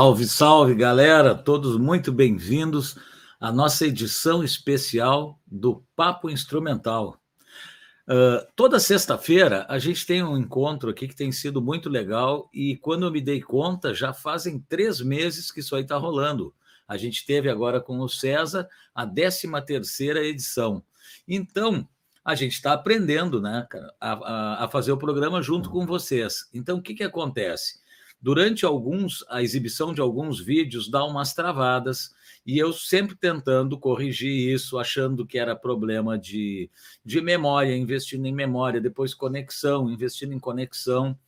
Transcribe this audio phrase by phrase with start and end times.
[0.00, 1.34] Salve, salve, galera!
[1.34, 2.96] Todos muito bem-vindos
[3.38, 7.20] à nossa edição especial do Papo Instrumental.
[8.08, 12.78] Uh, toda sexta-feira a gente tem um encontro aqui que tem sido muito legal e
[12.78, 16.54] quando eu me dei conta já fazem três meses que isso aí está rolando.
[16.88, 20.82] A gente teve agora com o César a 13 terceira edição.
[21.28, 21.86] Então,
[22.24, 23.66] a gente está aprendendo né,
[24.00, 26.48] a, a, a, fazer o programa junto com vocês.
[26.54, 27.79] Então, o que, que acontece?
[28.22, 32.14] Durante alguns, a exibição de alguns vídeos dá umas travadas,
[32.44, 36.70] e eu sempre tentando corrigir isso, achando que era problema de,
[37.02, 41.18] de memória, investindo em memória, depois conexão, investindo em conexão.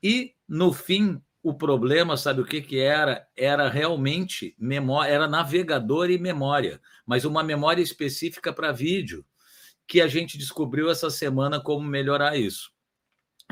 [0.00, 3.26] E, no fim, o problema, sabe o que, que era?
[3.36, 9.24] Era realmente memória, era navegador e memória, mas uma memória específica para vídeo,
[9.86, 12.70] que a gente descobriu essa semana como melhorar isso.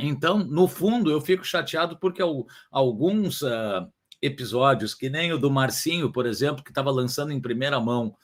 [0.00, 2.22] Então, no fundo, eu fico chateado porque
[2.70, 3.86] alguns uh,
[4.20, 8.14] episódios, que nem o do Marcinho, por exemplo, que estava lançando em primeira mão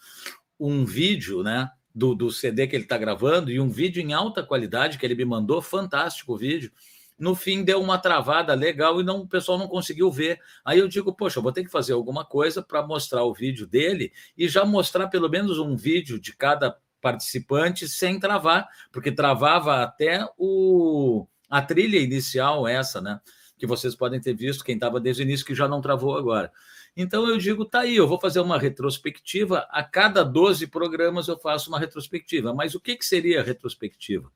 [0.59, 1.71] um vídeo, né?
[1.95, 5.15] Do, do CD que ele está gravando e um vídeo em alta qualidade que ele
[5.15, 6.73] me mandou, fantástico o vídeo.
[7.17, 10.41] No fim deu uma travada legal e não, o pessoal não conseguiu ver.
[10.65, 13.65] Aí eu digo, poxa, eu vou ter que fazer alguma coisa para mostrar o vídeo
[13.65, 19.85] dele e já mostrar pelo menos um vídeo de cada participante sem travar, porque travava
[19.85, 23.21] até o, a trilha inicial, essa, né?
[23.59, 26.53] Que vocês podem ter visto, quem estava desde o início, que já não travou agora.
[26.97, 29.67] Então eu digo, tá aí, eu vou fazer uma retrospectiva.
[29.71, 32.55] A cada 12 programas eu faço uma retrospectiva.
[32.55, 34.31] Mas o que, que seria a retrospectiva?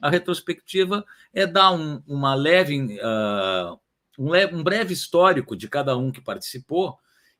[0.00, 1.04] A retrospectiva
[1.34, 3.78] é dar um, uma leve, uh,
[4.18, 6.96] um, leve, um breve histórico de cada um que participou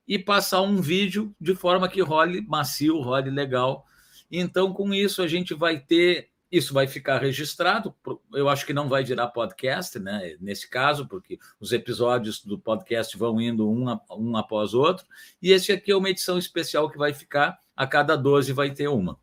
[0.07, 3.87] e passar um vídeo de forma que role macio, role legal.
[4.31, 7.95] Então, com isso, a gente vai ter isso vai ficar registrado.
[8.33, 10.37] Eu acho que não vai virar podcast, né?
[10.41, 15.07] Nesse caso, porque os episódios do podcast vão indo um, um após outro.
[15.43, 18.89] E esse aqui é uma edição especial que vai ficar a cada 12 vai ter
[18.89, 19.19] uma.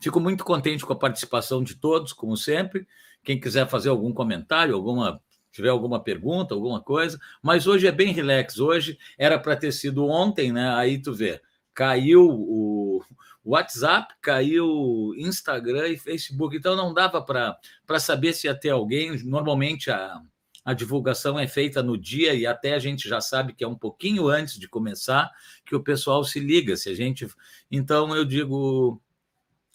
[0.00, 2.86] Fico muito contente com a participação de todos, como sempre.
[3.22, 5.20] Quem quiser fazer algum comentário, alguma
[5.52, 8.58] tiver alguma pergunta, alguma coisa, mas hoje é bem relax.
[8.58, 10.74] Hoje era para ter sido ontem, né?
[10.74, 11.42] Aí tu vê,
[11.74, 13.02] caiu o,
[13.44, 19.20] WhatsApp caiu, Instagram e Facebook, então não dava para saber se ia ter alguém.
[19.24, 20.20] Normalmente a,
[20.64, 23.74] a divulgação é feita no dia e até a gente já sabe que é um
[23.74, 25.30] pouquinho antes de começar
[25.66, 26.76] que o pessoal se liga.
[26.76, 27.26] Se a gente,
[27.70, 29.02] então eu digo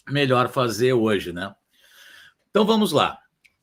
[0.10, 1.54] melhor fazer hoje, né?
[2.50, 3.20] Então vamos lá.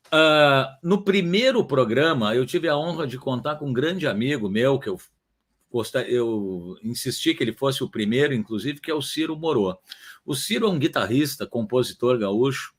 [0.07, 4.79] Uh, no primeiro programa eu tive a honra de contar com um grande amigo meu
[4.79, 4.99] que eu
[6.07, 9.77] eu insisti que ele fosse o primeiro, inclusive, que é o Ciro Moro.
[10.25, 12.73] O Ciro é um guitarrista, compositor gaúcho,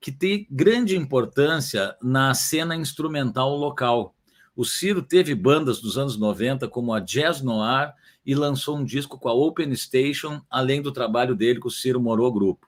[0.00, 4.14] que tem grande importância na cena instrumental local.
[4.54, 7.92] O Ciro teve bandas dos anos 90, como a Jazz Noir,
[8.24, 12.00] e lançou um disco com a Open Station, além do trabalho dele com o Ciro
[12.00, 12.66] Moro Grupo.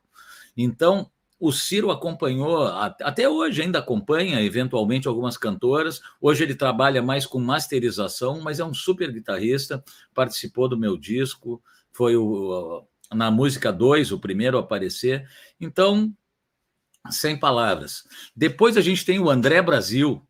[0.57, 6.01] Então, o Ciro acompanhou, até hoje ainda acompanha eventualmente algumas cantoras.
[6.21, 9.85] Hoje ele trabalha mais com masterização, mas é um super guitarrista,
[10.15, 11.63] participou do meu disco,
[11.93, 15.29] foi o, na música 2, o primeiro a aparecer.
[15.61, 16.11] Então,
[17.11, 18.03] sem palavras.
[18.35, 20.27] Depois a gente tem o André Brasil,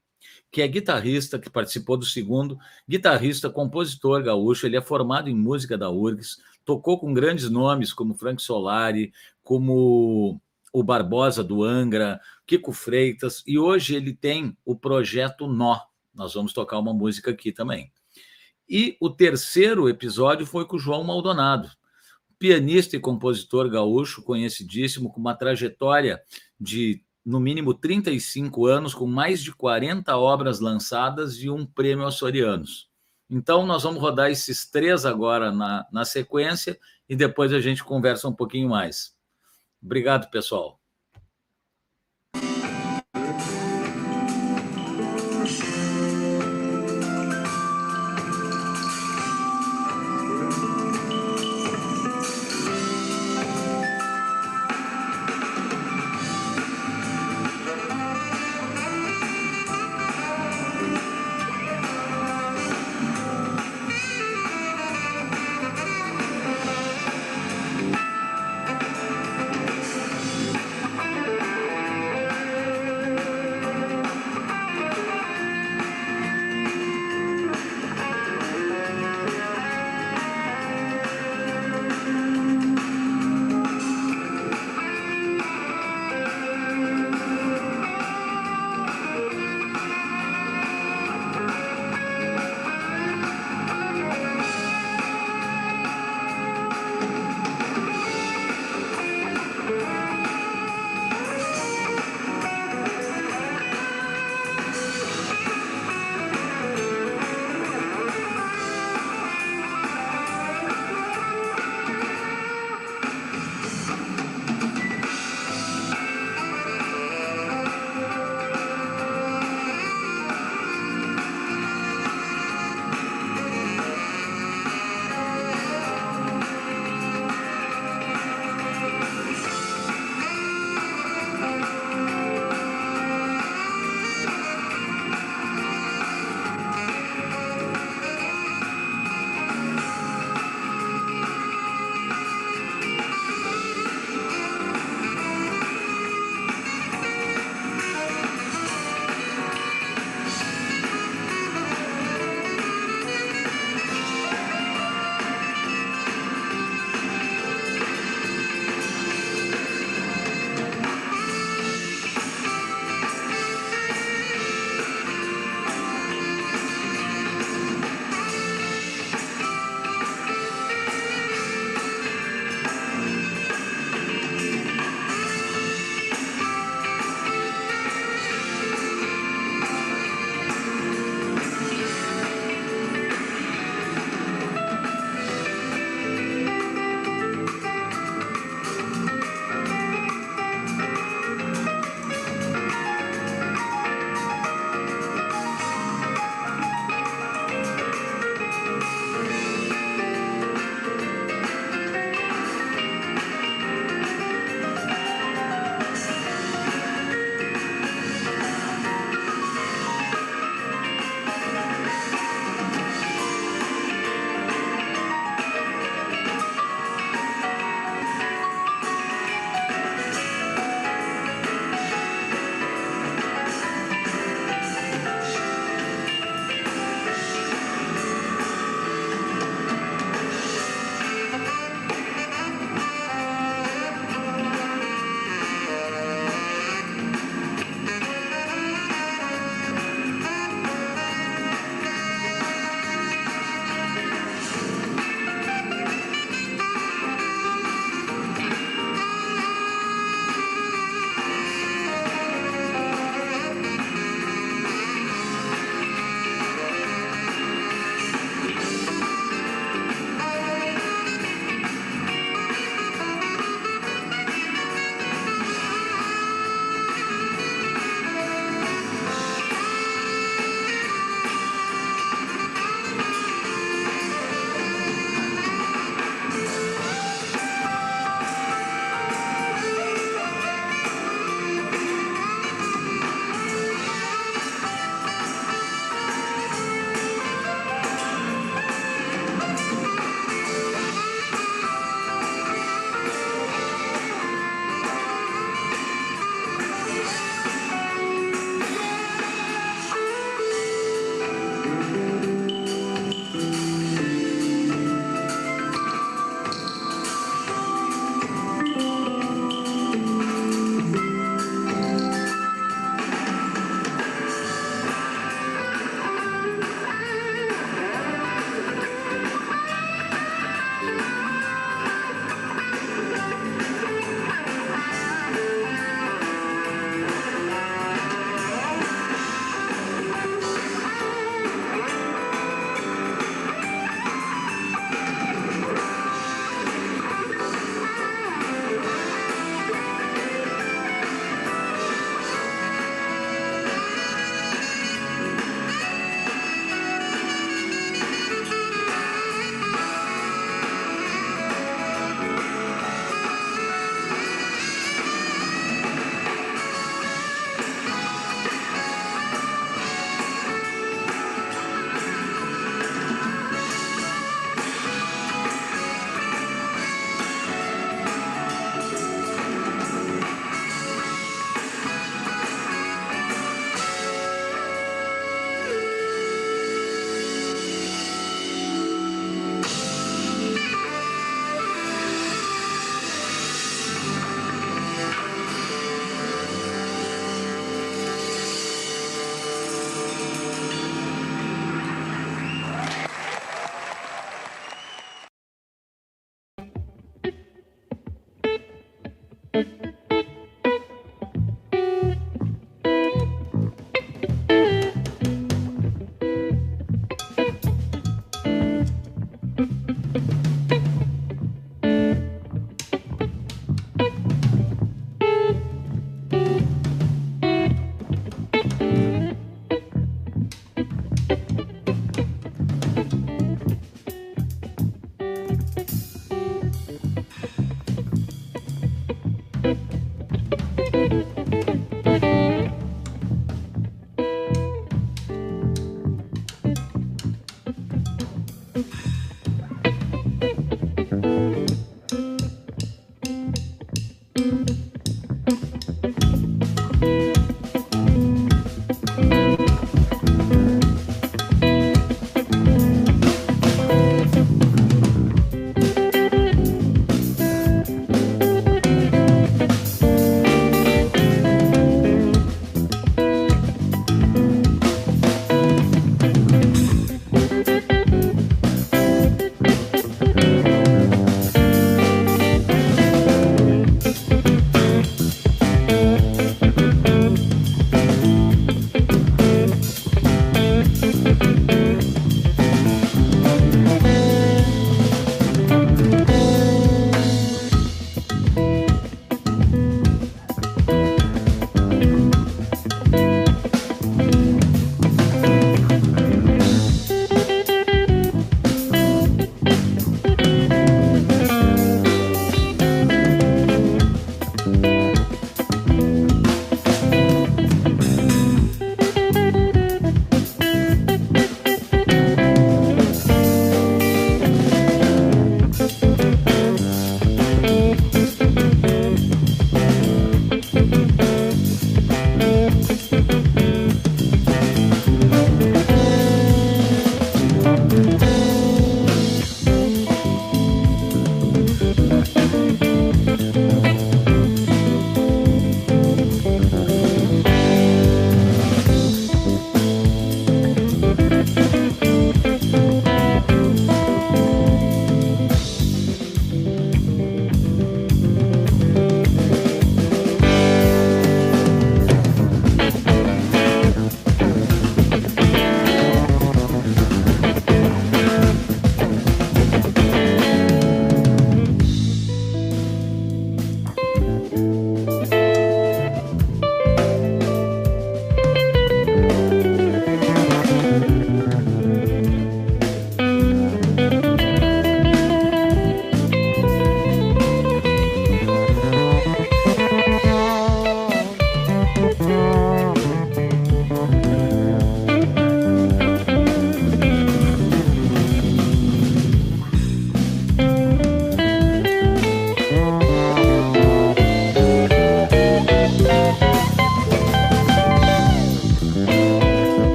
[0.50, 2.58] que é guitarrista, que participou do segundo,
[2.88, 8.14] guitarrista, compositor gaúcho, ele é formado em música da URGS, tocou com grandes nomes como
[8.14, 9.12] Frank Solari,
[9.42, 10.40] como
[10.76, 15.78] o Barbosa do Angra, Kiko Freitas, e hoje ele tem o projeto Nó.
[16.14, 17.90] Nós vamos tocar uma música aqui também.
[18.68, 21.70] E o terceiro episódio foi com o João Maldonado,
[22.38, 26.20] pianista e compositor gaúcho, conhecidíssimo, com uma trajetória
[26.60, 32.90] de no mínimo 35 anos, com mais de 40 obras lançadas e um prêmio Açorianos.
[33.30, 36.78] Então, nós vamos rodar esses três agora na, na sequência
[37.08, 39.15] e depois a gente conversa um pouquinho mais.
[39.82, 40.80] Obrigado, pessoal.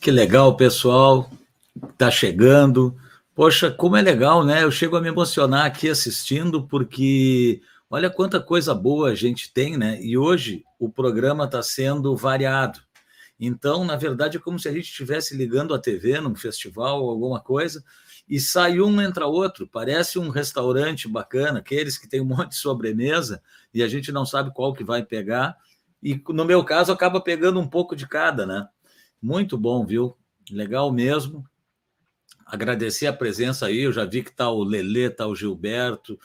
[0.00, 1.28] Que legal, pessoal.
[1.96, 2.96] Tá chegando.
[3.34, 4.62] Poxa, como é legal, né?
[4.62, 9.76] Eu chego a me emocionar aqui assistindo, porque olha quanta coisa boa a gente tem,
[9.76, 10.00] né?
[10.00, 12.80] E hoje o programa está sendo variado.
[13.40, 17.10] Então, na verdade, é como se a gente estivesse ligando a TV num festival ou
[17.10, 17.82] alguma coisa,
[18.28, 19.66] e sai um, entra outro.
[19.66, 23.42] Parece um restaurante bacana, aqueles que tem um monte de sobremesa
[23.74, 25.56] e a gente não sabe qual que vai pegar.
[26.00, 28.68] E no meu caso, acaba pegando um pouco de cada, né?
[29.20, 30.16] Muito bom, viu?
[30.50, 31.44] Legal mesmo.
[32.46, 33.80] Agradecer a presença aí.
[33.80, 36.18] Eu já vi que tá o Lelê, tá o Gilberto,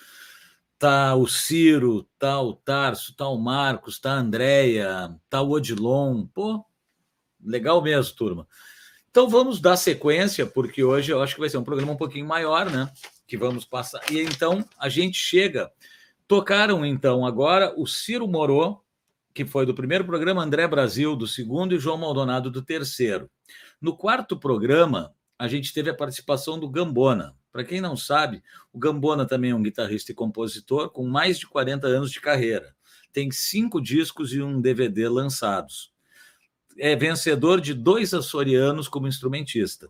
[0.78, 6.26] tá o Ciro, tá o Tarso, tá o Marcos, tá a Andréia, tá o Odilon.
[6.28, 6.64] Pô,
[7.44, 8.48] legal mesmo, turma.
[9.10, 12.26] Então vamos dar sequência, porque hoje eu acho que vai ser um programa um pouquinho
[12.26, 12.92] maior, né?
[13.28, 14.02] Que vamos passar.
[14.12, 15.72] E então a gente chega.
[16.28, 18.82] Tocaram então agora o Ciro Morô,
[19.34, 23.30] que foi do primeiro programa, André Brasil do segundo e João Maldonado do terceiro.
[23.82, 27.36] No quarto programa, a gente teve a participação do Gambona.
[27.52, 31.48] Para quem não sabe, o Gambona também é um guitarrista e compositor com mais de
[31.48, 32.76] 40 anos de carreira.
[33.12, 35.94] Tem cinco discos e um DVD lançados
[36.78, 39.90] é vencedor de dois açorianos como instrumentista.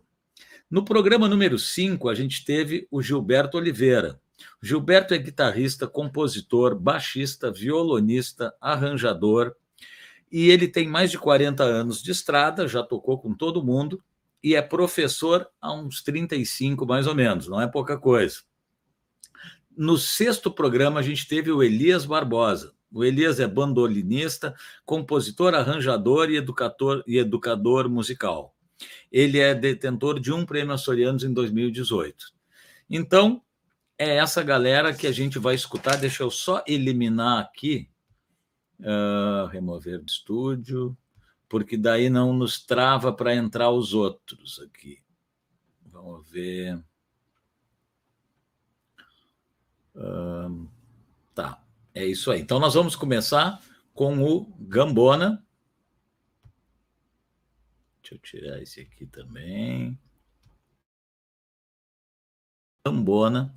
[0.70, 4.20] No programa número 5, a gente teve o Gilberto Oliveira.
[4.62, 9.54] Gilberto é guitarrista, compositor, baixista, violonista, arranjador,
[10.30, 14.02] e ele tem mais de 40 anos de estrada, já tocou com todo mundo,
[14.42, 18.40] e é professor há uns 35 mais ou menos, não é pouca coisa.
[19.76, 22.72] No sexto programa, a gente teve o Elias Barbosa.
[22.92, 28.54] O Elias é bandolinista, compositor, arranjador e educador, e educador musical.
[29.10, 32.26] Ele é detentor de um prêmio Açorianos em 2018.
[32.88, 33.42] Então,
[33.98, 35.96] é essa galera que a gente vai escutar.
[35.96, 37.88] Deixa eu só eliminar aqui,
[38.80, 40.96] uh, remover do estúdio,
[41.48, 45.02] porque daí não nos trava para entrar os outros aqui.
[45.86, 46.82] Vamos ver.
[49.94, 50.68] Uh,
[51.34, 51.62] tá.
[51.94, 52.40] É isso aí.
[52.40, 55.46] Então, nós vamos começar com o Gambona.
[58.02, 59.98] Deixa eu tirar esse aqui também.
[62.84, 63.56] Gambona.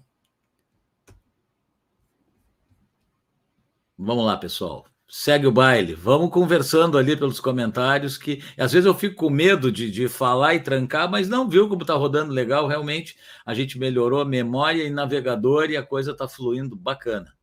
[3.97, 4.85] Vamos lá, pessoal.
[5.09, 5.93] Segue o baile.
[5.95, 10.53] Vamos conversando ali pelos comentários, que às vezes eu fico com medo de, de falar
[10.55, 12.67] e trancar, mas não viu como está rodando legal.
[12.67, 17.36] Realmente, a gente melhorou a memória e navegador e a coisa está fluindo bacana.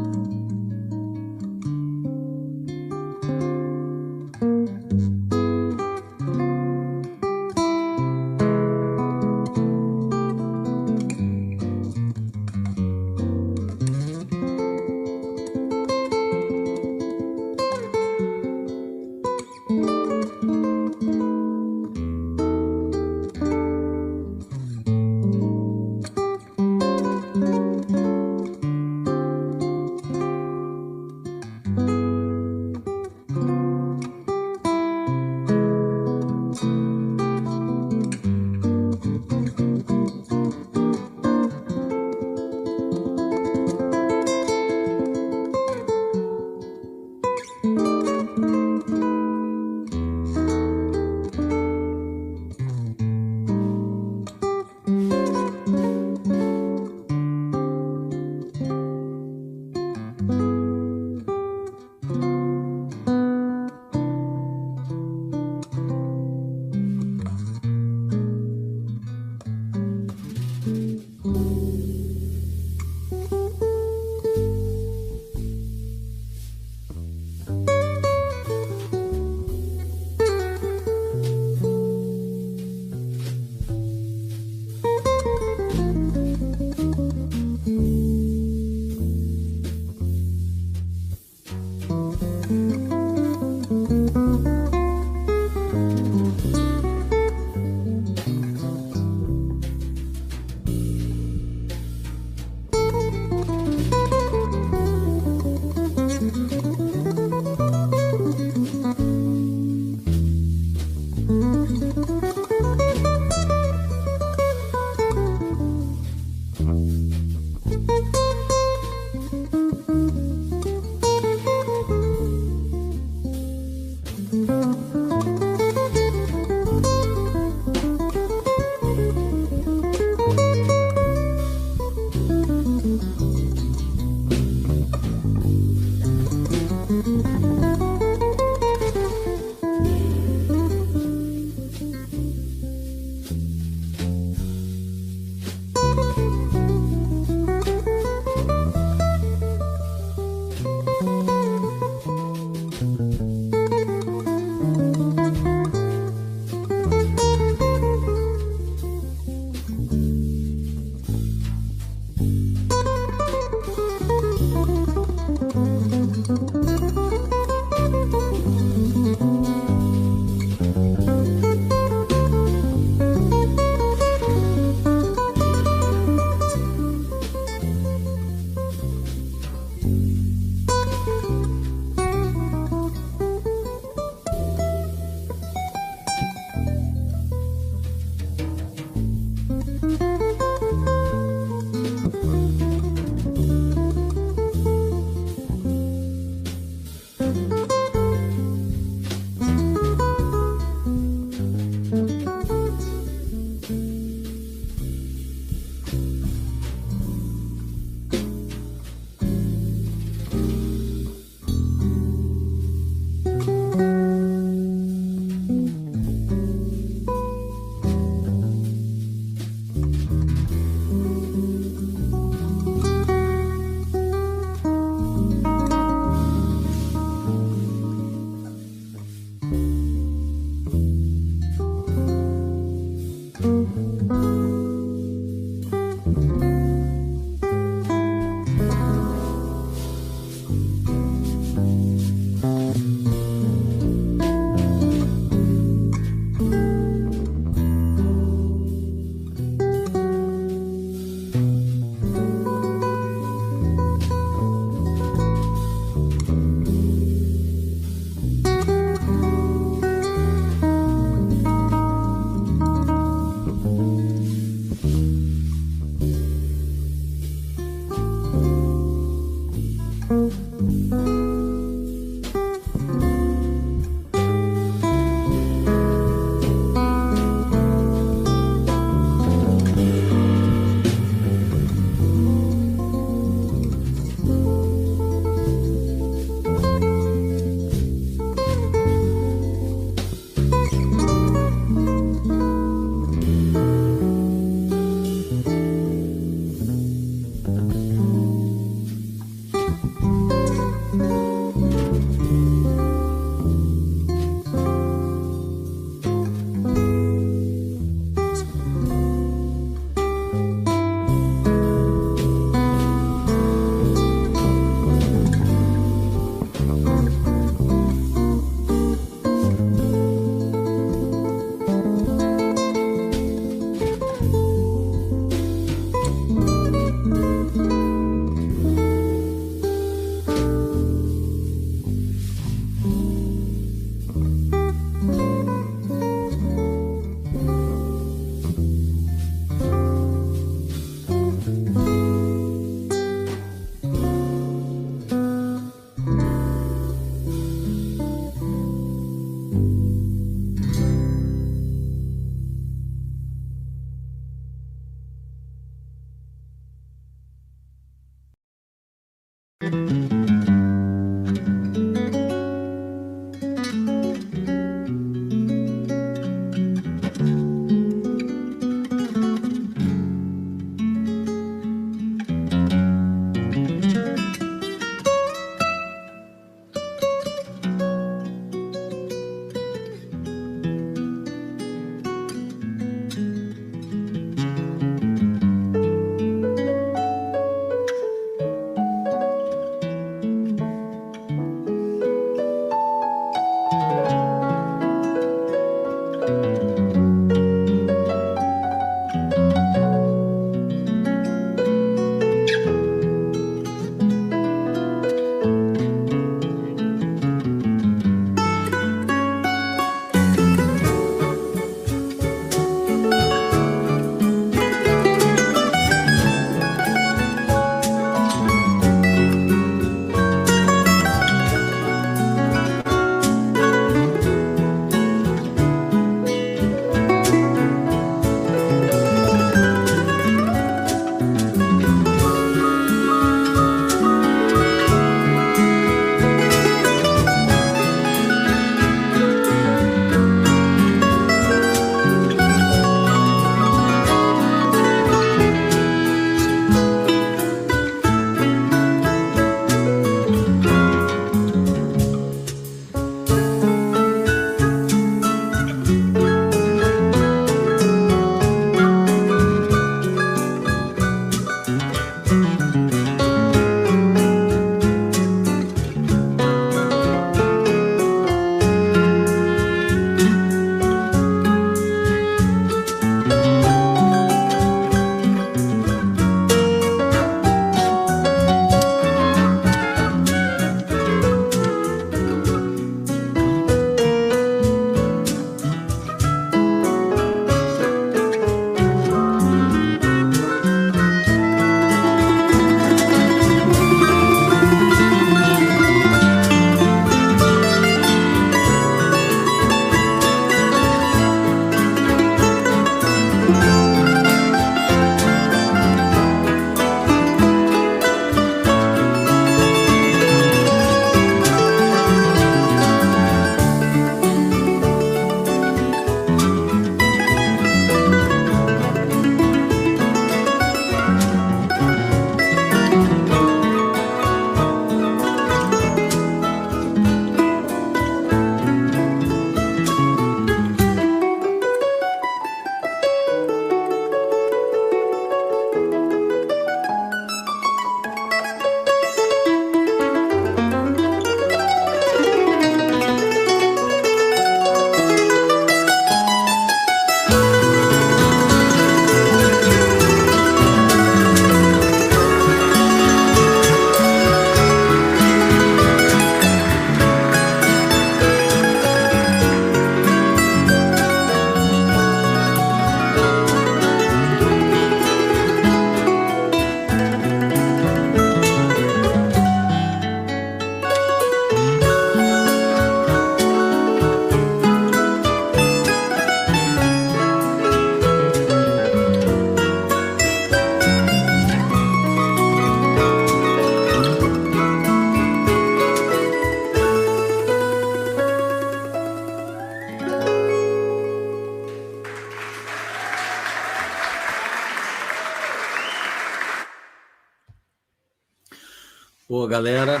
[599.46, 600.00] Galera,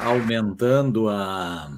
[0.00, 1.70] aumentando a,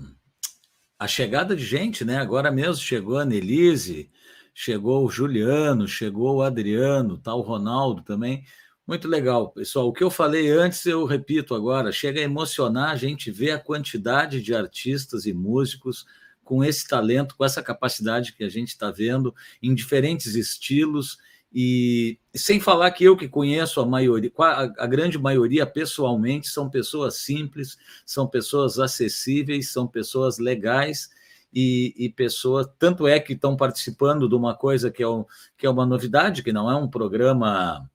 [0.99, 2.19] a chegada de gente, né?
[2.19, 4.11] Agora mesmo chegou a Nelise,
[4.55, 8.45] chegou o Juliano, chegou o Adriano, tal tá Ronaldo também.
[8.87, 9.87] Muito legal, pessoal.
[9.87, 11.93] O que eu falei antes, eu repito agora.
[11.93, 16.05] Chega a emocionar a gente ver a quantidade de artistas e músicos
[16.43, 21.19] com esse talento, com essa capacidade que a gente está vendo em diferentes estilos
[21.53, 27.17] e sem falar que eu que conheço a maioria, a, grande maioria pessoalmente, são pessoas
[27.17, 27.77] simples,
[28.07, 31.11] são pessoas acessíveis, são pessoas legais
[31.53, 35.25] e, e pessoas, tanto é que estão participando de uma coisa que é, um,
[35.59, 37.91] que é uma novidade, que não é um programa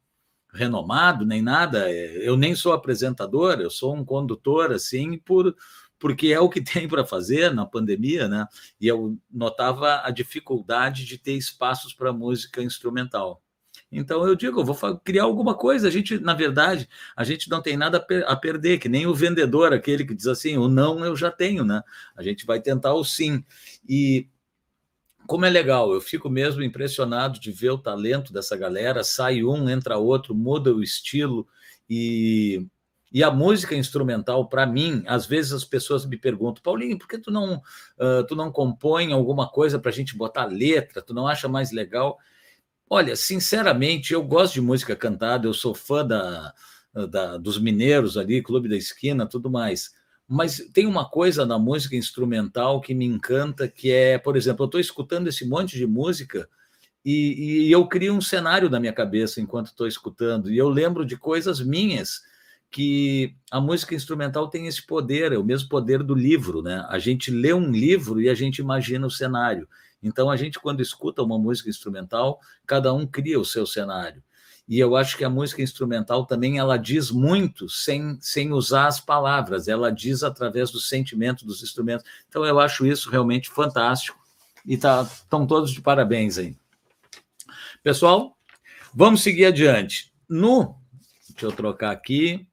[0.52, 1.92] renomado nem nada.
[1.92, 5.56] Eu nem sou apresentador, eu sou um condutor assim por
[5.98, 8.48] porque é o que tem para fazer na pandemia, né?
[8.80, 13.42] E eu notava a dificuldade de ter espaços para música instrumental.
[13.98, 15.88] Então eu digo, eu vou criar alguma coisa.
[15.88, 19.74] A gente, na verdade, a gente não tem nada a perder, que nem o vendedor,
[19.74, 21.82] aquele que diz assim, o não eu já tenho, né?
[22.16, 23.44] A gente vai tentar o sim.
[23.88, 24.28] E
[25.28, 29.04] como é legal, eu fico mesmo impressionado de ver o talento dessa galera.
[29.04, 31.48] Sai um, entra outro, muda o estilo
[31.90, 32.68] e
[33.16, 37.18] e a música instrumental, para mim, às vezes as pessoas me perguntam, Paulinho, por que
[37.18, 37.62] tu não,
[37.98, 41.02] uh, tu não compõe alguma coisa para a gente botar letra?
[41.02, 42.20] Tu não acha mais legal?
[42.90, 46.54] Olha, sinceramente, eu gosto de música cantada, eu sou fã da,
[47.10, 49.92] da, dos mineiros ali, Clube da Esquina, tudo mais.
[50.28, 54.68] Mas tem uma coisa na música instrumental que me encanta, que é, por exemplo, eu
[54.68, 56.48] estou escutando esse monte de música
[57.04, 61.06] e, e, eu crio um cenário na minha cabeça enquanto estou escutando, e eu lembro
[61.06, 62.24] de coisas minhas
[62.72, 66.84] que a música instrumental tem esse poder, é o mesmo poder do livro, né?
[66.90, 69.70] A gente lê um livro e a gente imagina o cenário.
[70.06, 74.24] Então, a gente, quando escuta uma música instrumental, cada um cria o seu cenário.
[74.68, 79.00] E eu acho que a música instrumental também ela diz muito sem, sem usar as
[79.00, 82.06] palavras, ela diz através do sentimento dos instrumentos.
[82.30, 84.24] Então, eu acho isso realmente fantástico.
[84.64, 86.56] E estão tá, todos de parabéns aí.
[87.82, 88.38] Pessoal,
[88.94, 90.14] vamos seguir adiante.
[90.30, 90.80] No.
[91.30, 92.48] Deixa eu trocar aqui.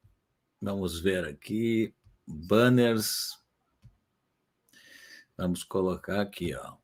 [0.61, 1.95] Vamos ver aqui.
[2.27, 3.39] Banners.
[5.37, 6.82] Vamos colocar aqui, ó.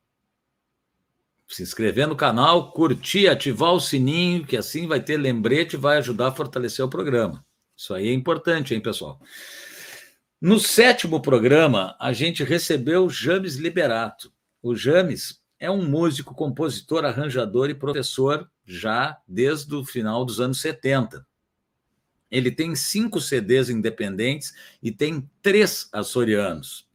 [1.49, 5.97] Se inscrever no canal, curtir, ativar o sininho, que assim vai ter lembrete e vai
[5.97, 7.43] ajudar a fortalecer o programa.
[7.75, 9.19] Isso aí é importante, hein, pessoal?
[10.39, 14.31] No sétimo programa, a gente recebeu James Liberato.
[14.61, 20.61] O James é um músico, compositor, arranjador e professor já desde o final dos anos
[20.61, 21.25] 70.
[22.29, 26.87] Ele tem cinco CDs independentes e tem três açorianos.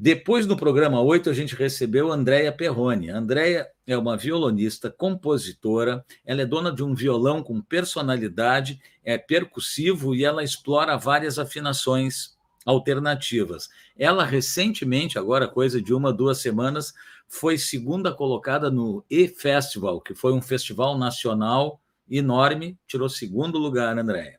[0.00, 3.10] Depois, no programa 8, a gente recebeu Andréia Perrone.
[3.10, 10.14] Andréia é uma violonista, compositora, ela é dona de um violão com personalidade, é percussivo
[10.14, 13.68] e ela explora várias afinações alternativas.
[13.98, 16.94] Ela recentemente, agora coisa de uma, duas semanas,
[17.26, 24.38] foi segunda colocada no E-Festival, que foi um festival nacional enorme, tirou segundo lugar, Andréia.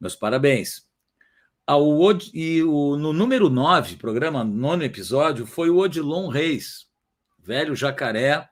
[0.00, 0.86] Meus parabéns.
[1.66, 1.84] Ao,
[2.32, 6.86] e o, no número 9, programa, nono episódio, foi o Odilon Reis,
[7.40, 8.48] velho jacaré,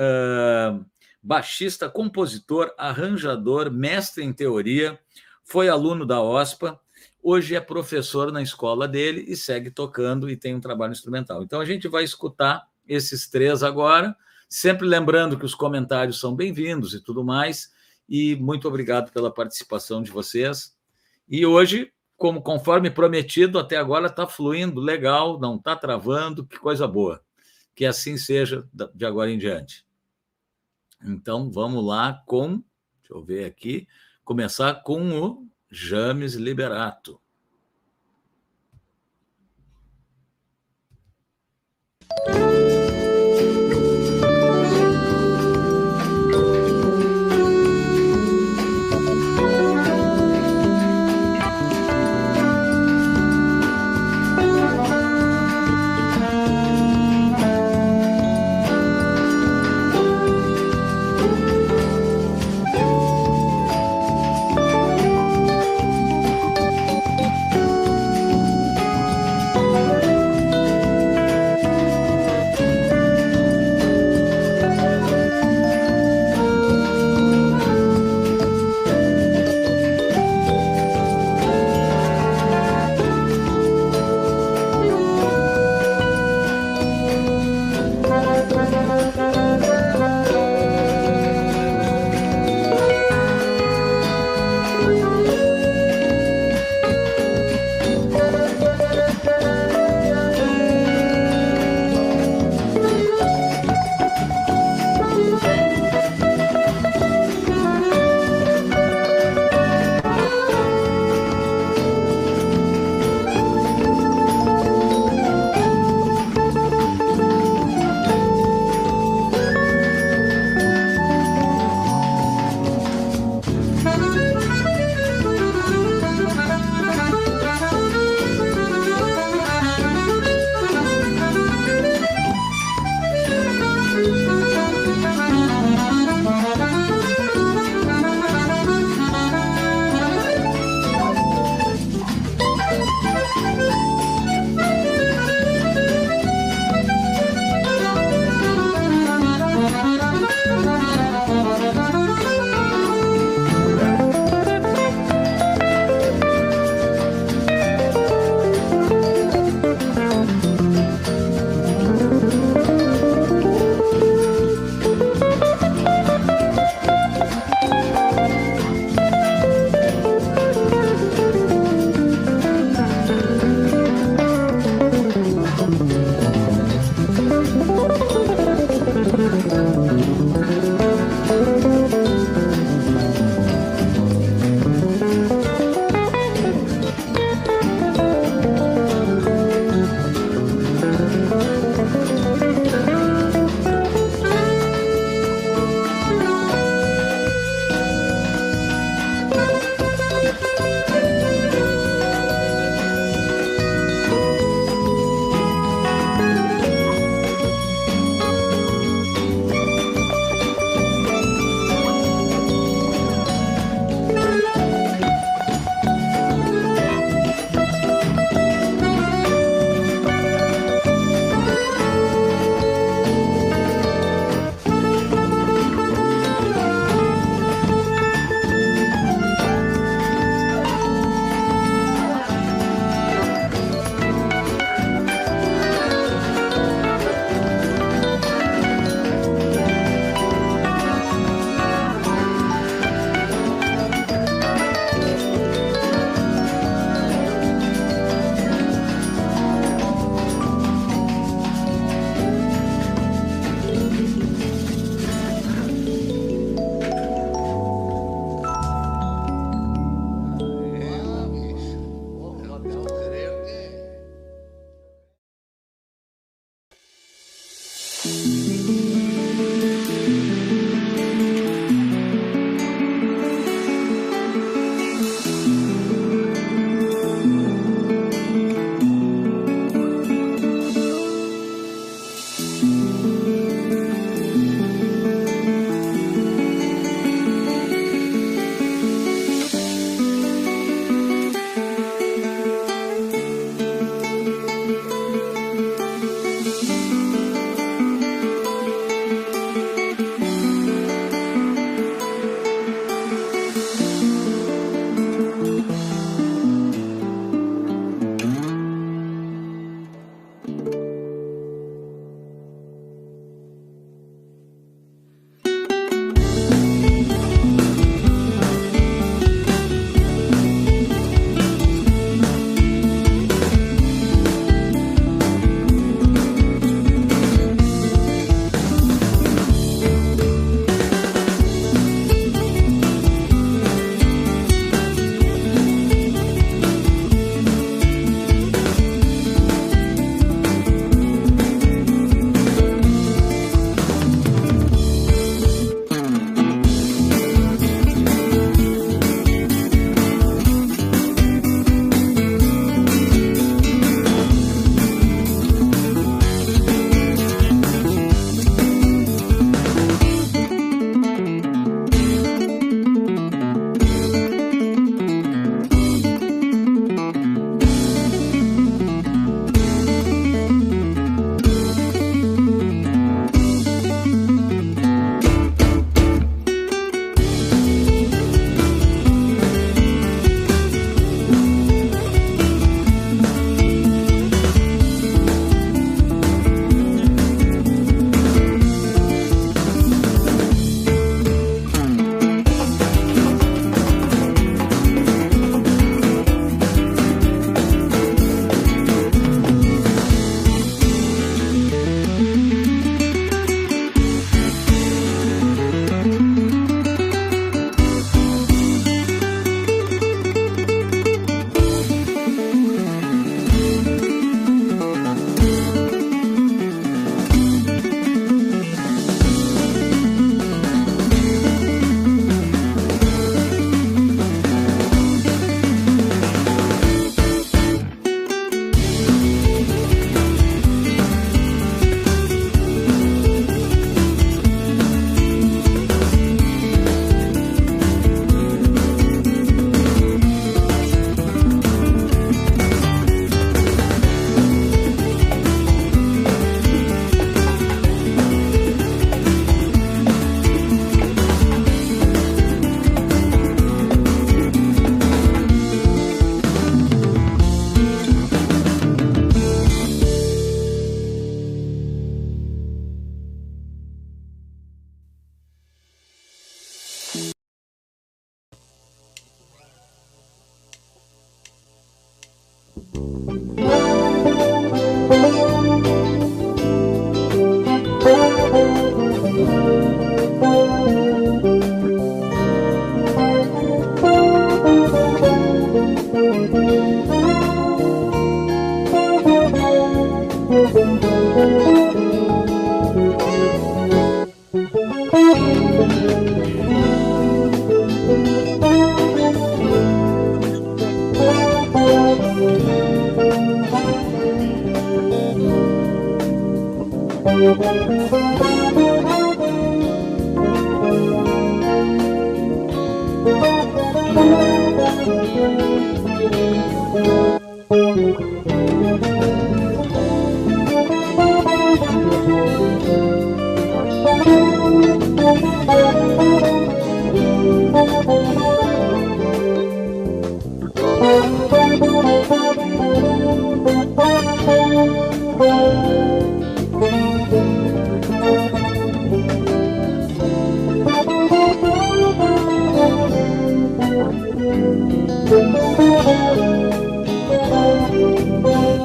[0.00, 0.82] uh,
[1.22, 4.98] baixista, compositor, arranjador, mestre em teoria,
[5.44, 6.80] foi aluno da OSPA,
[7.22, 11.42] hoje é professor na escola dele e segue tocando e tem um trabalho instrumental.
[11.42, 14.16] Então a gente vai escutar esses três agora,
[14.48, 17.68] sempre lembrando que os comentários são bem-vindos e tudo mais.
[18.08, 20.74] E muito obrigado pela participação de vocês.
[21.28, 21.90] E hoje,
[22.24, 27.22] como conforme prometido até agora está fluindo legal, não está travando, que coisa boa.
[27.74, 29.84] Que assim seja de agora em diante.
[31.04, 32.62] Então vamos lá com,
[33.02, 33.86] deixa eu ver aqui,
[34.24, 37.20] começar com o James Liberato.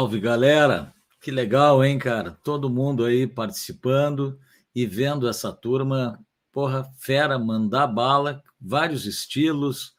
[0.00, 0.94] Salve, galera!
[1.20, 2.30] Que legal, hein, cara?
[2.42, 4.40] Todo mundo aí participando
[4.74, 6.18] e vendo essa turma,
[6.50, 9.94] porra, fera, mandar bala, vários estilos.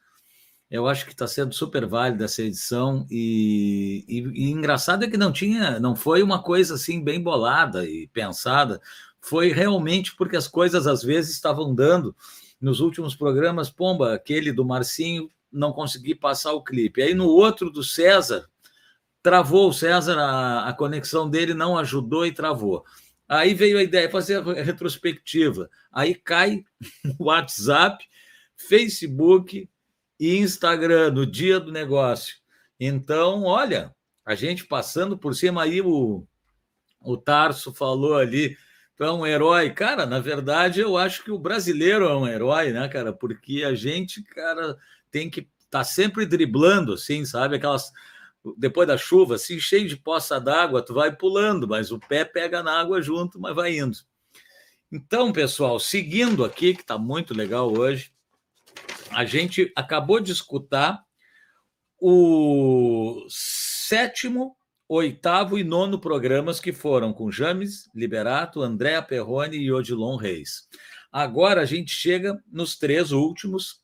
[0.68, 5.16] Eu acho que está sendo super válida essa edição e, e, e, engraçado é que
[5.16, 8.80] não tinha, não foi uma coisa assim bem bolada e pensada.
[9.20, 12.12] Foi realmente porque as coisas às vezes estavam dando.
[12.60, 17.00] Nos últimos programas, pomba, aquele do Marcinho, não consegui passar o clipe.
[17.00, 18.50] Aí no outro do César,
[19.22, 22.84] travou o César, a, a conexão dele não ajudou e travou.
[23.28, 25.70] Aí veio a ideia de fazer a retrospectiva.
[25.90, 26.64] Aí cai
[27.18, 28.04] WhatsApp,
[28.56, 29.68] Facebook
[30.18, 32.36] e Instagram no dia do negócio.
[32.78, 33.94] Então, olha,
[34.24, 36.26] a gente passando por cima aí, o,
[37.00, 38.56] o Tarso falou ali,
[38.96, 39.70] tu é um herói.
[39.70, 43.12] Cara, na verdade, eu acho que o brasileiro é um herói, né, cara?
[43.12, 44.76] Porque a gente, cara,
[45.10, 47.56] tem que estar tá sempre driblando, assim, sabe?
[47.56, 47.92] Aquelas
[48.56, 52.62] depois da chuva, assim, cheio de poça d'água, tu vai pulando, mas o pé pega
[52.62, 53.98] na água junto, mas vai indo.
[54.90, 58.12] Então, pessoal, seguindo aqui, que está muito legal hoje,
[59.10, 61.02] a gente acabou de escutar
[62.00, 64.56] o sétimo
[64.88, 70.68] oitavo e nono programas que foram com James Liberato, Andréa Perrone e Odilon Reis.
[71.10, 73.80] Agora a gente chega nos três últimos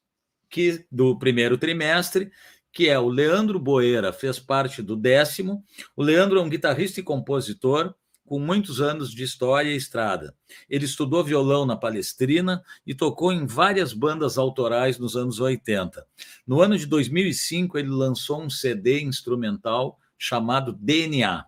[0.50, 2.30] que do primeiro trimestre,
[2.72, 5.64] que é o Leandro Boeira, fez parte do décimo.
[5.96, 7.94] O Leandro é um guitarrista e compositor
[8.28, 10.34] com muitos anos de história e estrada.
[10.68, 16.06] Ele estudou violão na Palestrina e tocou em várias bandas autorais nos anos 80.
[16.46, 21.46] No ano de 2005, ele lançou um CD instrumental chamado DNA.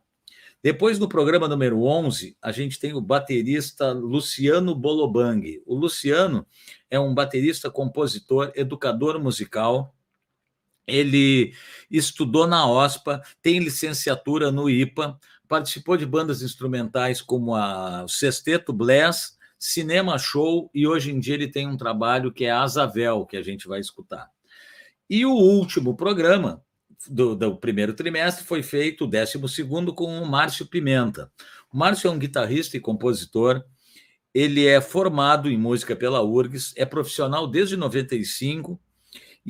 [0.62, 5.62] Depois, no programa número 11, a gente tem o baterista Luciano Bolobang.
[5.66, 6.47] O Luciano
[6.91, 9.95] é um baterista, compositor, educador musical.
[10.87, 11.55] Ele
[11.91, 15.18] estudou na OSPA, tem licenciatura no IPA,
[15.49, 21.51] participou de bandas instrumentais como a Sexteto Bless, Cinema Show e hoje em dia ele
[21.51, 24.31] tem um trabalho que é Azavel, que a gente vai escutar.
[25.09, 26.62] E o último programa
[27.09, 31.31] do, do primeiro trimestre foi feito, o décimo segundo, com o Márcio Pimenta.
[31.72, 33.64] O Márcio é um guitarrista e compositor,
[34.33, 38.81] ele é formado em música pela URGS, é profissional desde 95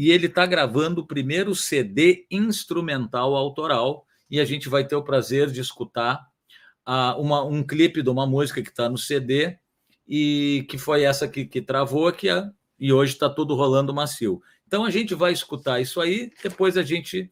[0.00, 5.02] e ele está gravando o primeiro CD instrumental autoral e a gente vai ter o
[5.02, 6.26] prazer de escutar
[6.88, 9.58] uh, uma, um clipe de uma música que está no CD
[10.08, 14.40] e que foi essa que, que travou que a, e hoje está tudo rolando macio.
[14.66, 17.30] Então a gente vai escutar isso aí, depois a gente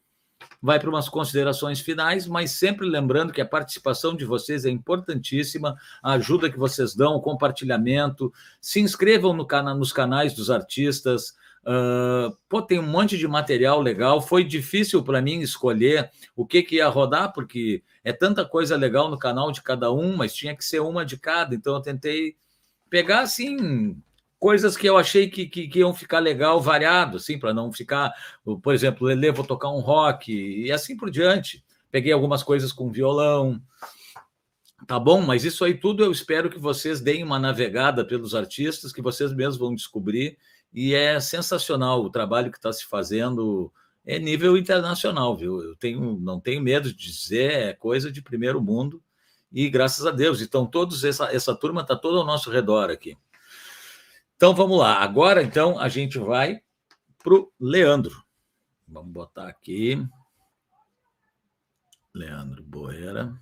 [0.61, 5.75] vai para umas considerações finais, mas sempre lembrando que a participação de vocês é importantíssima,
[6.03, 11.33] a ajuda que vocês dão, o compartilhamento, se inscrevam no cana nos canais dos artistas,
[11.65, 14.21] Uh, pô, tem um monte de material legal.
[14.21, 19.09] Foi difícil para mim escolher o que, que ia rodar, porque é tanta coisa legal
[19.09, 21.53] no canal de cada um, mas tinha que ser uma de cada.
[21.53, 22.35] Então eu tentei
[22.89, 24.01] pegar assim
[24.39, 28.13] coisas que eu achei que, que, que iam ficar legal, variado, assim, para não ficar,
[28.63, 31.63] por exemplo, Lele, vou tocar um rock e assim por diante.
[31.91, 33.61] Peguei algumas coisas com violão.
[34.87, 38.93] Tá bom, mas isso aí tudo eu espero que vocês deem uma navegada pelos artistas,
[38.93, 40.37] que vocês mesmos vão descobrir
[40.73, 43.71] e é sensacional o trabalho que está se fazendo,
[44.05, 45.61] é nível internacional, viu?
[45.61, 49.01] Eu tenho, não tenho medo de dizer, é coisa de primeiro mundo,
[49.51, 50.41] e graças a Deus.
[50.41, 53.17] Então, todos essa, essa turma está toda ao nosso redor aqui.
[54.35, 54.95] Então, vamos lá.
[54.95, 56.61] Agora, então, a gente vai
[57.23, 58.23] para o Leandro.
[58.87, 60.01] Vamos botar aqui.
[62.13, 63.39] Leandro Boeira.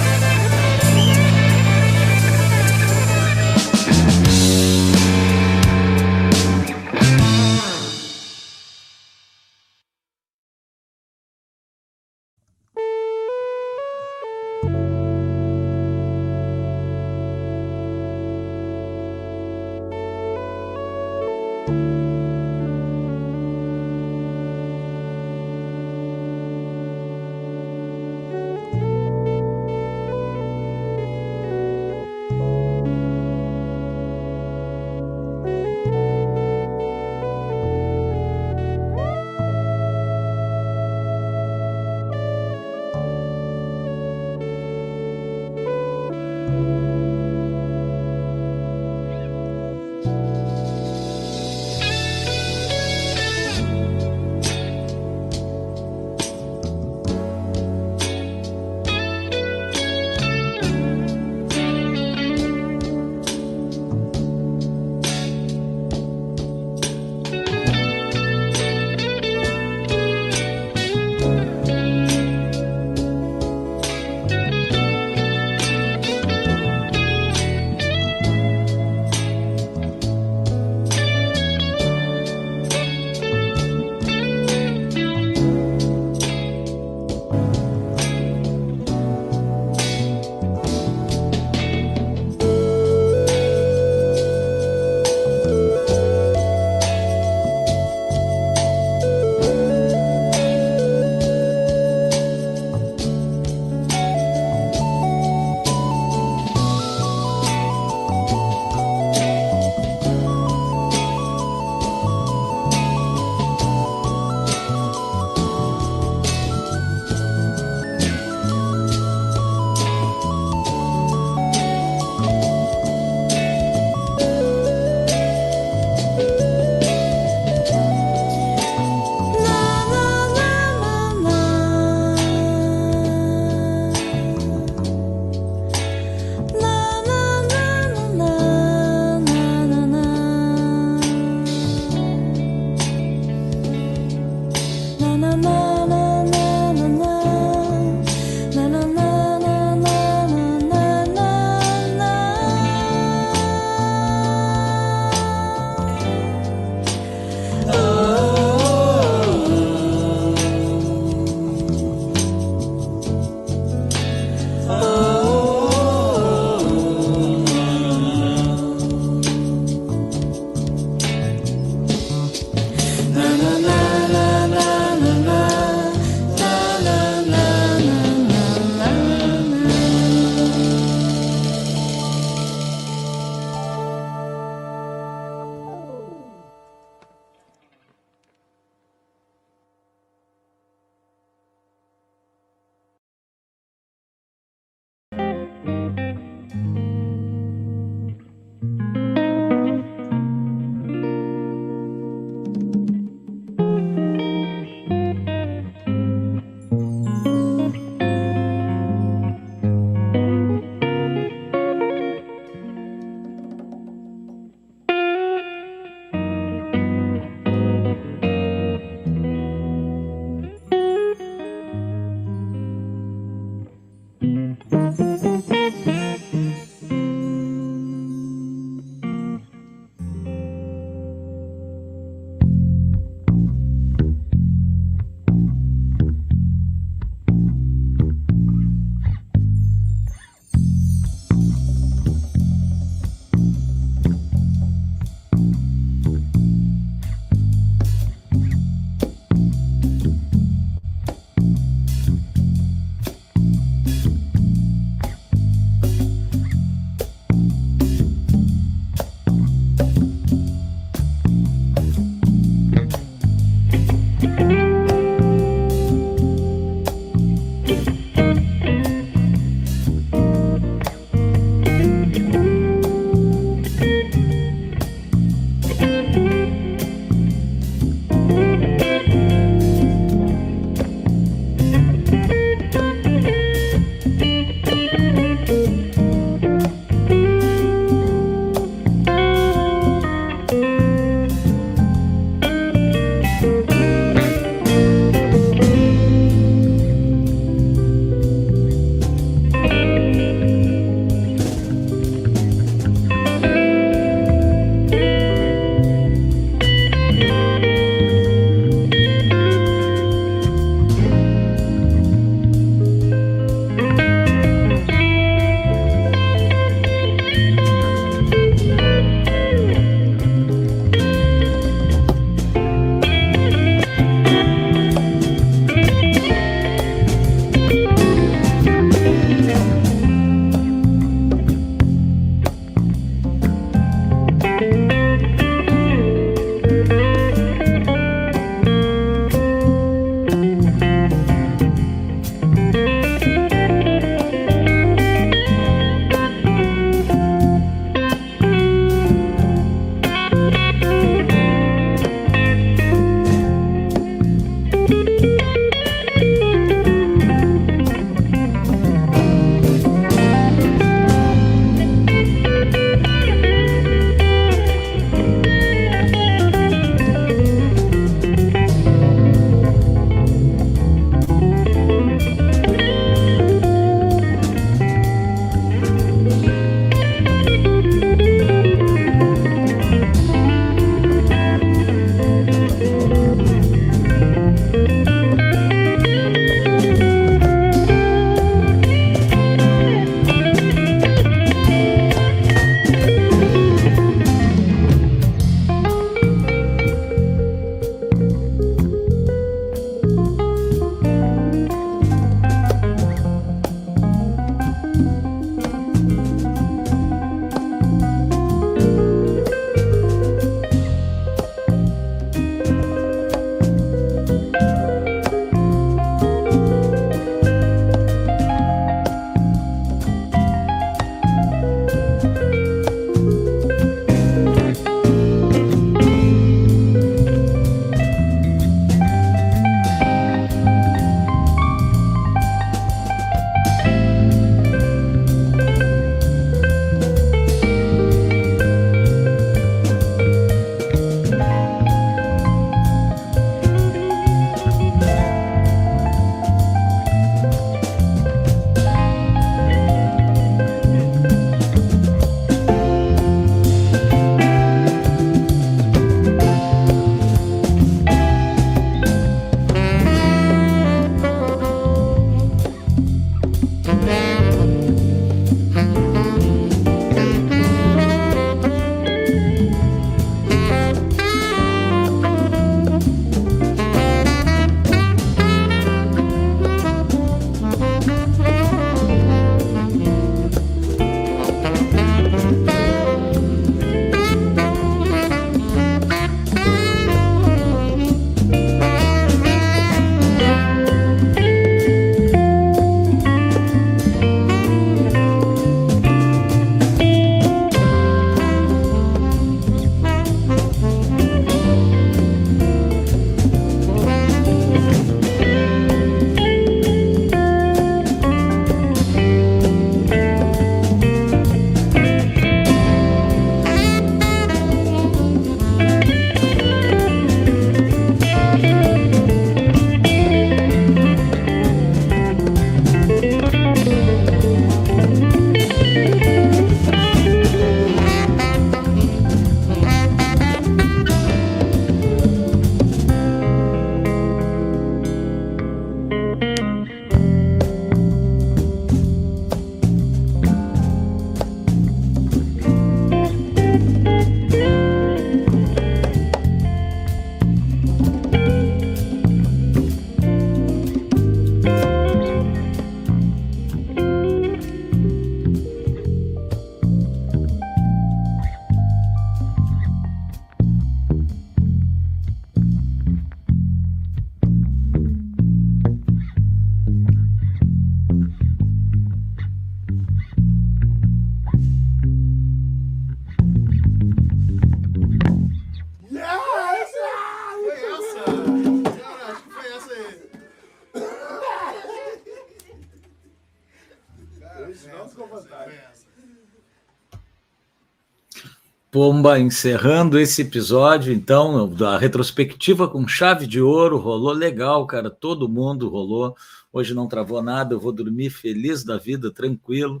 [588.94, 595.48] Pomba, encerrando esse episódio, então, da retrospectiva com chave de ouro, rolou legal, cara, todo
[595.48, 596.36] mundo rolou.
[596.72, 600.00] Hoje não travou nada, eu vou dormir feliz da vida, tranquilo.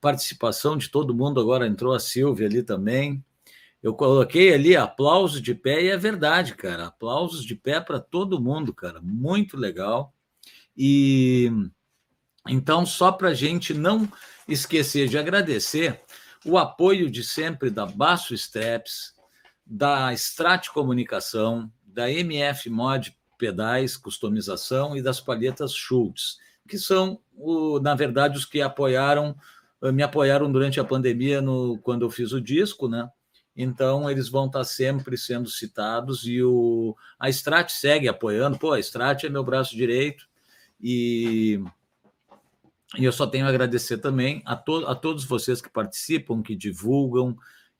[0.00, 3.24] Participação de todo mundo, agora entrou a Silvia ali também.
[3.80, 6.86] Eu coloquei ali aplausos de pé e é verdade, cara.
[6.86, 9.00] Aplausos de pé para todo mundo, cara.
[9.00, 10.12] Muito legal.
[10.76, 11.52] E
[12.48, 14.08] então, só para a gente não
[14.48, 16.00] esquecer de agradecer,
[16.44, 19.14] o apoio de sempre da Basso Straps,
[19.64, 26.38] da Strat Comunicação, da MF Mod Pedais, Customização e das palhetas Schultz,
[26.68, 27.20] que são,
[27.82, 29.36] na verdade, os que apoiaram,
[29.82, 33.08] eh, me apoiaram durante a pandemia no, quando eu fiz o disco, né?
[33.56, 38.58] Então, eles vão estar sempre sendo citados e o, a Strat segue apoiando.
[38.58, 40.26] Pô, a Strat é meu braço direito
[40.80, 41.62] e
[42.96, 46.54] e eu só tenho a agradecer também a, to a todos vocês que participam, que
[46.54, 47.36] divulgam,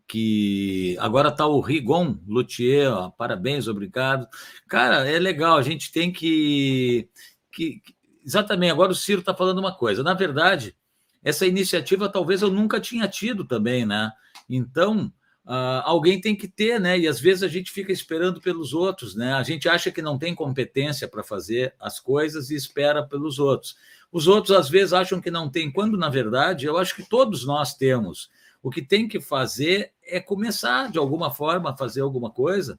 [0.06, 4.28] que agora está o Rigon Luthier, ó, parabéns, obrigado.
[4.68, 7.08] Cara, é legal, a gente tem que,
[7.52, 7.80] que.
[8.24, 10.02] Exatamente, agora o Ciro está falando uma coisa.
[10.02, 10.74] Na verdade,
[11.22, 14.10] essa iniciativa talvez eu nunca tinha tido também, né?
[14.48, 15.12] Então,
[15.46, 16.98] uh, alguém tem que ter, né?
[16.98, 19.32] E às vezes a gente fica esperando pelos outros, né?
[19.34, 23.76] A gente acha que não tem competência para fazer as coisas e espera pelos outros.
[24.14, 27.44] Os outros, às vezes, acham que não tem, quando, na verdade, eu acho que todos
[27.44, 28.30] nós temos.
[28.62, 32.78] O que tem que fazer é começar, de alguma forma, a fazer alguma coisa,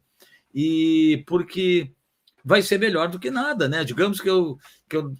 [0.53, 1.91] e porque
[2.41, 3.83] vai ser melhor do que nada, né?
[3.83, 4.57] Digamos que eu,
[4.87, 5.13] que eu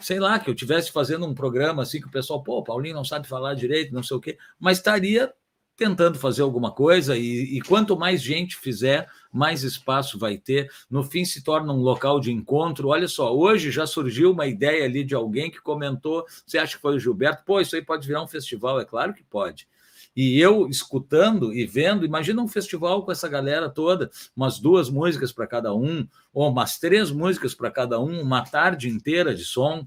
[0.00, 3.04] sei lá, que eu tivesse fazendo um programa assim que o pessoal, pô, Paulinho não
[3.04, 5.34] sabe falar direito, não sei o quê, mas estaria
[5.82, 10.70] tentando fazer alguma coisa, e, e, quanto mais gente fizer, mais espaço vai ter.
[10.88, 12.88] No fim, se torna um local de encontro.
[12.88, 16.82] Olha só, hoje já surgiu uma ideia ali de alguém que comentou: você acha que
[16.82, 17.42] foi o Gilberto?
[17.44, 19.66] Pô, isso aí pode virar um festival, é claro que pode.
[20.14, 25.32] E eu escutando e vendo, imagina um festival com essa galera toda, umas duas músicas
[25.32, 29.84] para cada um, ou umas três músicas para cada um, uma tarde inteira de som.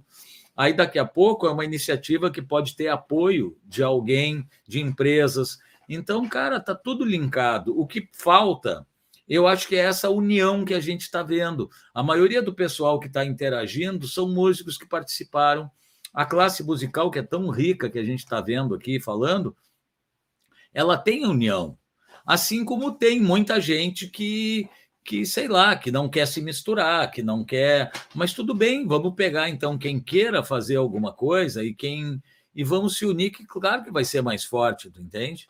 [0.58, 5.58] Aí daqui a pouco é uma iniciativa que pode ter apoio de alguém, de empresas,
[5.88, 7.80] então, cara, tá tudo linkado.
[7.80, 8.86] O que falta,
[9.28, 11.70] eu acho que é essa união que a gente está vendo.
[11.94, 15.70] A maioria do pessoal que está interagindo são músicos que participaram.
[16.14, 19.56] A classe musical, que é tão rica que a gente está vendo aqui falando,
[20.74, 21.78] ela tem união.
[22.26, 24.70] Assim como tem muita gente que,
[25.04, 27.92] que, sei lá, que não quer se misturar, que não quer.
[28.14, 32.22] Mas tudo bem, vamos pegar então quem queira fazer alguma coisa e quem.
[32.54, 35.48] E vamos se unir, que claro que vai ser mais forte, tu entende?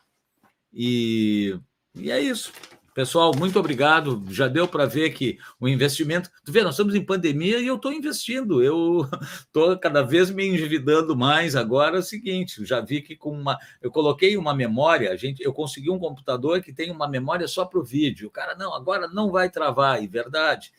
[0.76, 1.58] E,
[1.96, 2.52] e é isso.
[2.94, 4.24] Pessoal, muito obrigado.
[4.30, 6.30] Já deu para ver que o investimento.
[6.46, 8.64] Tu vê, nós estamos em pandemia e eu estou investindo.
[8.64, 9.06] Eu
[9.48, 11.56] estou cada vez me endividando mais.
[11.56, 13.58] Agora é o seguinte: já vi que com uma.
[13.82, 17.66] Eu coloquei uma memória, a gente, eu consegui um computador que tem uma memória só
[17.66, 18.28] para o vídeo.
[18.28, 20.72] O cara, não, agora não vai travar, e verdade.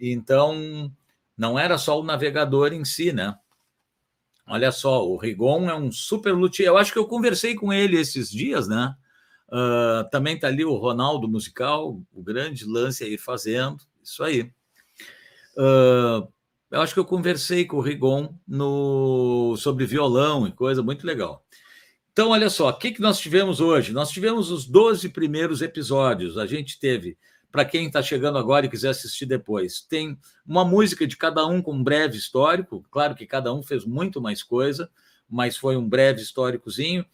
[0.00, 0.90] Então,
[1.36, 3.34] não era só o navegador em si, né?
[4.46, 6.68] Olha só, o Rigon é um super luthier.
[6.68, 8.94] Eu acho que eu conversei com ele esses dias, né?
[9.52, 14.50] Uh, também está ali o Ronaldo Musical, o grande lance aí fazendo, isso aí.
[15.54, 16.26] Uh,
[16.70, 21.44] eu acho que eu conversei com o Rigon no, sobre violão e coisa muito legal.
[22.12, 23.92] Então, olha só, o que, que nós tivemos hoje?
[23.92, 26.38] Nós tivemos os 12 primeiros episódios.
[26.38, 27.18] A gente teve,
[27.50, 31.60] para quem está chegando agora e quiser assistir depois, tem uma música de cada um
[31.60, 32.82] com um breve histórico.
[32.90, 34.90] Claro que cada um fez muito mais coisa,
[35.28, 37.04] mas foi um breve históricozinho.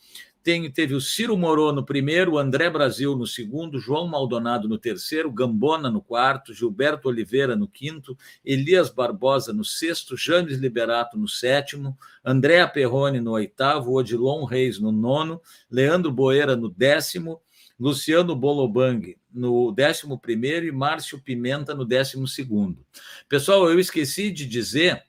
[0.43, 4.79] Tem, teve o Ciro Morô no primeiro, o André Brasil no segundo, João Maldonado no
[4.79, 11.29] terceiro, Gambona no quarto, Gilberto Oliveira no quinto, Elias Barbosa no sexto, James Liberato no
[11.29, 15.41] sétimo, André Perrone no oitavo, Odilon Reis no nono,
[15.71, 17.43] Leandro Boeira no décimo,
[17.79, 22.85] Luciano Bolobang no décimo primeiro e Márcio Pimenta no décimo segundo.
[23.29, 25.05] Pessoal, eu esqueci de dizer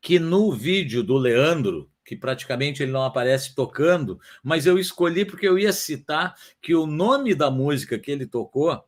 [0.00, 5.48] que no vídeo do Leandro, que praticamente ele não aparece tocando, mas eu escolhi porque
[5.48, 8.84] eu ia citar que o nome da música que ele tocou,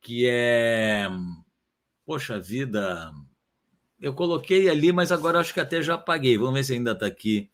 [0.00, 1.08] que é.
[2.04, 3.12] Poxa vida,
[4.00, 6.36] eu coloquei ali, mas agora acho que até já apaguei.
[6.36, 7.48] Vamos ver se ainda está aqui.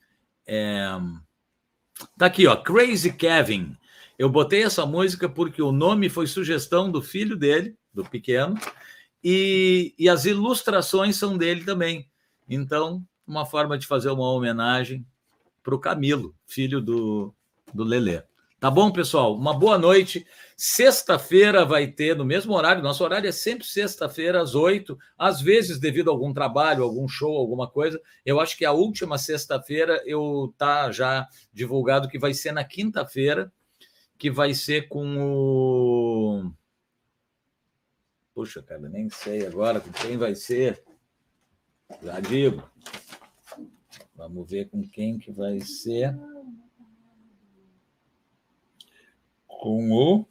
[0.47, 0.89] É...
[2.17, 3.77] Tá aqui, ó, Crazy Kevin.
[4.19, 8.59] Eu botei essa música porque o nome foi sugestão do filho dele, do pequeno,
[9.23, 12.09] e, e as ilustrações são dele também.
[12.49, 15.07] Então, uma forma de fazer uma homenagem
[15.63, 17.35] para o Camilo, filho do,
[17.75, 18.23] do Lelê.
[18.59, 19.37] Tá bom, pessoal?
[19.37, 20.27] Uma boa noite.
[20.57, 24.97] Sexta-feira vai ter, no mesmo horário, nosso horário é sempre sexta-feira, às oito.
[25.19, 29.19] Às vezes, devido a algum trabalho, algum show, alguma coisa, eu acho que a última
[29.19, 33.53] sexta-feira eu tá já divulgado que vai ser na quinta-feira.
[34.19, 36.51] que vai ser com o.
[38.35, 40.83] Puxa, cara, nem sei agora com quem vai ser.
[42.03, 42.63] Já digo.
[44.17, 46.17] Vamos ver com quem que vai ser.
[49.47, 50.27] Com o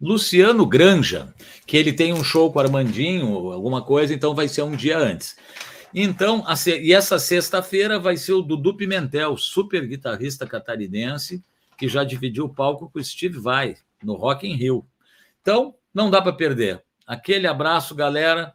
[0.00, 1.34] Luciano Granja,
[1.66, 4.98] que ele tem um show com o Armandinho, alguma coisa, então vai ser um dia
[4.98, 5.36] antes.
[5.94, 6.44] Então,
[6.82, 11.44] e essa sexta-feira vai ser o Dudu Pimentel, super guitarrista catarinense,
[11.76, 14.86] que já dividiu o palco com o Steve Vai, no Rock in Rio.
[15.40, 16.82] Então, não dá para perder.
[17.06, 18.54] Aquele abraço, galera.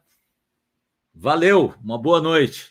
[1.13, 2.70] Valeu, uma boa noite.